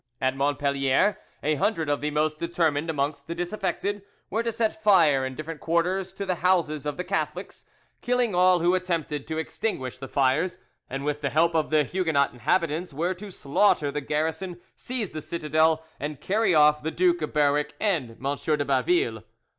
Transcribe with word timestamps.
At 0.19 0.35
Montpellier 0.35 1.19
a 1.43 1.53
hundred 1.53 1.87
of 1.87 2.01
the 2.01 2.09
most 2.09 2.39
determined 2.39 2.89
amongst 2.89 3.27
the 3.27 3.35
disaffected 3.35 4.01
were 4.31 4.41
to 4.41 4.51
set 4.51 4.81
fire 4.81 5.23
in 5.23 5.35
different 5.35 5.59
quarters 5.59 6.11
to 6.13 6.25
the 6.25 6.33
houses 6.41 6.87
of 6.87 6.97
the 6.97 7.03
Catholics, 7.03 7.65
killing 8.01 8.33
all 8.33 8.61
who 8.61 8.73
attempted 8.73 9.27
to 9.27 9.37
extinguish 9.37 9.99
the 9.99 10.07
fires, 10.07 10.57
and 10.89 11.05
with 11.05 11.21
the 11.21 11.29
help 11.29 11.53
of 11.53 11.69
the 11.69 11.83
Huguenot 11.83 12.33
inhabitants 12.33 12.95
were, 12.95 13.13
to 13.13 13.29
slaughter 13.29 13.91
the 13.91 14.01
garrison, 14.01 14.59
seize 14.75 15.11
the 15.11 15.21
citadel, 15.21 15.85
and 15.99 16.19
carry 16.19 16.55
off 16.55 16.81
the 16.81 16.89
Duke 16.89 17.21
of 17.21 17.31
Berwick 17.31 17.75
and 17.79 18.17
M. 18.19 18.35
de 18.57 18.65
Baville. 18.65 19.23